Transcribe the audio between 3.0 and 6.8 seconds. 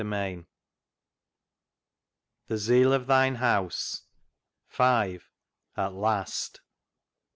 Thine House" V At Last!